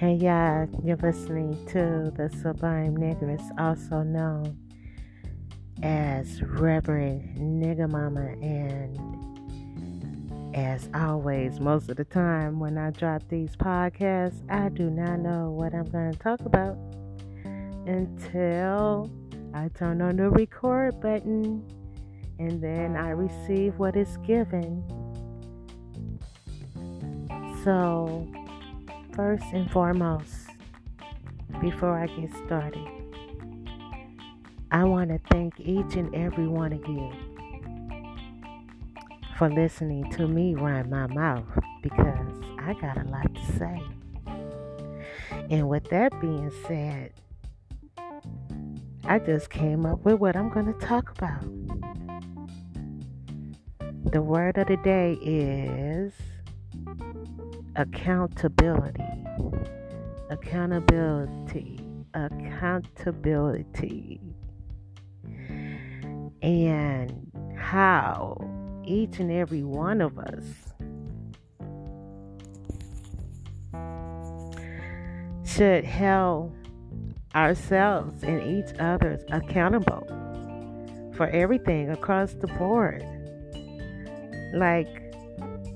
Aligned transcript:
Hey 0.00 0.14
y'all, 0.14 0.66
you're 0.82 0.96
listening 0.96 1.62
to 1.66 2.10
the 2.16 2.30
Sublime 2.40 2.96
Niggress, 2.96 3.46
also 3.60 4.02
known 4.02 4.56
as 5.82 6.40
Reverend 6.40 7.36
Nigga 7.36 7.86
Mama, 7.86 8.28
and 8.40 8.96
as 10.56 10.88
always, 10.94 11.60
most 11.60 11.90
of 11.90 11.98
the 11.98 12.06
time 12.06 12.58
when 12.58 12.78
I 12.78 12.92
drop 12.92 13.28
these 13.28 13.54
podcasts, 13.56 14.40
I 14.50 14.70
do 14.70 14.88
not 14.88 15.18
know 15.18 15.50
what 15.50 15.74
I'm 15.74 15.84
going 15.84 16.12
to 16.12 16.18
talk 16.18 16.40
about 16.46 16.78
until 17.84 19.10
I 19.52 19.68
turn 19.68 20.00
on 20.00 20.16
the 20.16 20.30
record 20.30 20.98
button 21.02 21.62
and 22.38 22.62
then 22.62 22.96
I 22.96 23.10
receive 23.10 23.78
what 23.78 23.96
is 23.96 24.16
given. 24.26 24.82
So, 27.64 28.26
first 29.14 29.44
and 29.52 29.70
foremost, 29.70 30.50
before 31.60 31.98
I 31.98 32.06
get 32.06 32.30
started, 32.46 32.86
I 34.70 34.84
want 34.84 35.10
to 35.10 35.18
thank 35.30 35.58
each 35.58 35.96
and 35.96 36.14
every 36.14 36.46
one 36.46 36.72
of 36.72 36.86
you 36.86 37.12
for 39.36 39.50
listening 39.50 40.10
to 40.12 40.28
me 40.28 40.54
run 40.54 40.90
my 40.90 41.06
mouth 41.08 41.46
because 41.82 42.40
I 42.58 42.74
got 42.74 42.98
a 42.98 43.04
lot 43.08 43.34
to 43.34 43.58
say. 43.58 43.82
And 45.50 45.68
with 45.68 45.88
that 45.90 46.18
being 46.20 46.52
said, 46.66 47.12
I 49.04 49.18
just 49.18 49.50
came 49.50 49.86
up 49.86 50.04
with 50.04 50.20
what 50.20 50.36
I'm 50.36 50.50
going 50.50 50.66
to 50.66 50.78
talk 50.86 51.10
about. 51.18 51.42
The 54.12 54.22
word 54.22 54.56
of 54.58 54.68
the 54.68 54.76
day 54.76 55.14
is 55.22 56.12
accountability. 57.80 59.02
Accountability. 60.28 61.80
Accountability. 62.12 64.20
And 66.42 67.32
how 67.56 68.36
each 68.84 69.18
and 69.18 69.32
every 69.32 69.62
one 69.62 70.02
of 70.02 70.18
us 70.18 70.44
should 75.44 75.86
hold 75.86 76.54
ourselves 77.34 78.22
and 78.22 78.42
each 78.42 78.78
others 78.78 79.22
accountable 79.30 80.06
for 81.14 81.28
everything 81.28 81.88
across 81.90 82.34
the 82.34 82.46
board. 82.46 83.02
Like, 84.54 85.09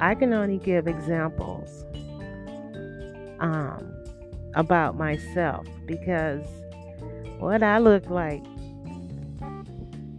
I 0.00 0.14
can 0.14 0.32
only 0.32 0.58
give 0.58 0.86
examples 0.86 1.84
um, 3.40 3.92
about 4.54 4.96
myself 4.96 5.66
because 5.86 6.44
what 7.38 7.62
I 7.62 7.78
look 7.78 8.08
like, 8.10 8.44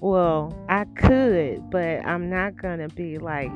well, 0.00 0.56
I 0.68 0.84
could, 0.96 1.70
but 1.70 2.04
I'm 2.04 2.28
not 2.28 2.56
going 2.56 2.78
to 2.86 2.94
be 2.94 3.18
like 3.18 3.50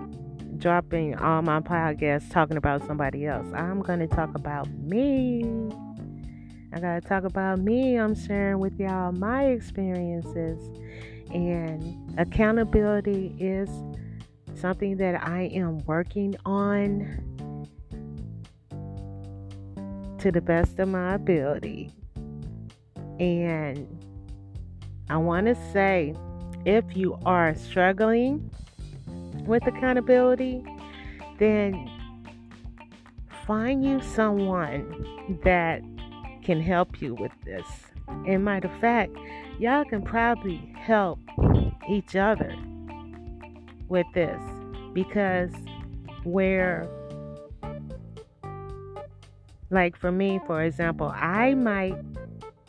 dropping 0.59 1.17
all 1.17 1.43
my 1.43 1.61
podcasts 1.61 2.31
talking 2.31 2.57
about 2.57 2.85
somebody 2.87 3.27
else. 3.27 3.47
I'm 3.55 3.81
going 3.81 4.01
to 4.01 4.09
talk 4.09 4.35
about 4.35 4.69
me. 4.71 5.45
I 6.73 6.81
got 6.81 7.03
to 7.03 7.09
talk 7.09 7.25
about 7.25 7.61
me. 7.61 7.97
I'm 7.97 8.15
sharing 8.15 8.59
with 8.59 8.79
y'all 8.79 9.13
my 9.13 9.47
experiences. 9.47 10.59
And 11.33 12.15
accountability 12.19 13.37
is 13.39 13.69
something 14.61 14.97
that 14.97 15.27
I 15.27 15.43
am 15.55 15.79
working 15.87 16.37
on 16.45 17.67
to 20.19 20.33
the 20.33 20.41
best 20.41 20.79
of 20.79 20.89
my 20.89 21.15
ability. 21.15 21.93
And 23.21 23.87
I 25.09 25.17
want 25.17 25.47
to 25.47 25.55
say 25.73 26.15
if 26.65 26.97
you 26.97 27.19
are 27.25 27.55
struggling 27.55 28.51
with 29.47 29.67
accountability, 29.67 30.65
then 31.39 31.91
find 33.47 33.85
you 33.85 34.01
someone 34.03 35.39
that 35.45 35.83
can 36.43 36.61
help 36.61 37.01
you 37.01 37.15
with 37.15 37.33
this. 37.45 37.67
And 38.27 38.45
matter 38.45 38.69
of 38.69 38.81
fact, 38.81 39.13
y'all 39.59 39.85
can 39.85 40.03
probably 40.03 40.57
help 40.77 41.19
each 41.89 42.17
other 42.17 42.55
with 43.89 44.07
this 44.15 44.41
because 44.93 45.51
where 46.25 46.89
like 49.71 49.97
for 49.97 50.11
me 50.11 50.41
for 50.47 50.63
example 50.63 51.13
i 51.15 51.55
might 51.55 51.97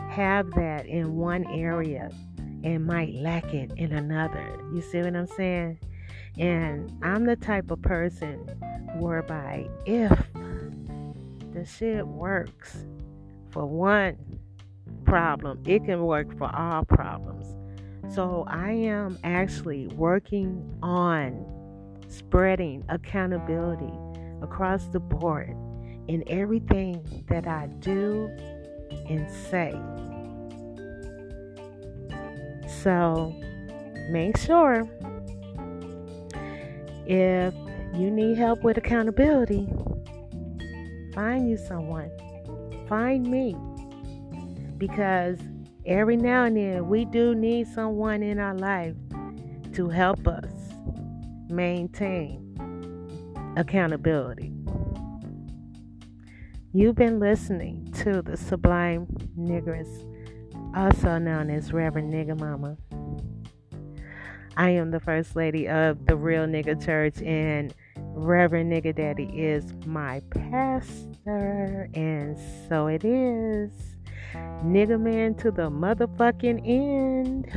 have 0.09 0.51
that 0.51 0.85
in 0.85 1.15
one 1.15 1.45
area 1.47 2.09
and 2.63 2.85
might 2.85 3.13
lack 3.13 3.53
it 3.53 3.71
in 3.77 3.93
another. 3.93 4.45
You 4.73 4.81
see 4.81 5.01
what 5.01 5.15
i'm 5.15 5.27
saying? 5.27 5.79
And 6.37 6.91
i'm 7.01 7.25
the 7.25 7.35
type 7.35 7.71
of 7.71 7.81
person 7.81 8.37
whereby 8.95 9.67
if 9.85 10.11
the 11.53 11.65
shit 11.65 12.05
works 12.05 12.85
for 13.49 13.65
one 13.65 14.17
problem 15.05 15.61
it 15.65 15.83
can 15.85 16.03
work 16.03 16.37
for 16.37 16.53
all 16.55 16.83
problems 16.85 17.47
so 18.13 18.45
I 18.47 18.71
am 18.71 19.17
actually 19.23 19.87
working 19.87 20.77
on 20.81 21.45
spreading 22.07 22.83
accountability 22.89 23.93
across 24.41 24.85
the 24.87 24.99
board 24.99 25.55
in 26.07 26.23
everything 26.27 27.03
that 27.29 27.47
I 27.47 27.67
do 27.79 28.29
and 29.07 29.29
say. 29.29 29.71
So 32.81 33.35
make 34.09 34.37
sure 34.37 34.83
if 37.05 37.53
you 37.93 38.09
need 38.11 38.37
help 38.37 38.63
with 38.63 38.77
accountability, 38.77 39.67
find 41.13 41.49
you 41.49 41.57
someone. 41.57 42.09
Find 42.87 43.29
me. 43.29 43.55
Because 44.77 45.37
every 45.89 46.15
now 46.15 46.43
and 46.43 46.55
then 46.55 46.87
we 46.87 47.03
do 47.03 47.33
need 47.33 47.67
someone 47.67 48.21
in 48.21 48.39
our 48.39 48.55
life 48.55 48.95
to 49.73 49.89
help 49.89 50.27
us 50.27 50.51
maintain 51.49 52.45
accountability. 53.57 54.53
You've 56.71 56.95
been 56.95 57.19
listening 57.19 57.91
to 58.03 58.21
the 58.21 58.37
Sublime 58.37 59.07
Niggress, 59.35 60.05
also 60.77 61.17
known 61.17 61.49
as 61.49 61.73
Reverend 61.73 62.13
Nigga 62.13 62.39
Mama. 62.39 62.77
I 64.55 64.69
am 64.69 64.91
the 64.91 64.99
First 64.99 65.35
Lady 65.35 65.67
of 65.67 66.05
the 66.05 66.15
Real 66.15 66.45
Nigga 66.45 66.85
Church, 66.85 67.19
and 67.23 67.73
Reverend 67.97 68.71
Nigga 68.71 68.95
Daddy 68.95 69.31
is 69.35 69.73
my 69.87 70.21
pastor, 70.29 71.89
and 71.95 72.37
so 72.67 72.85
it 72.85 73.03
is. 73.03 73.71
Nigga 74.65 74.99
man 74.99 75.35
to 75.35 75.51
the 75.51 75.69
motherfucking 75.69 76.61
end. 76.65 77.47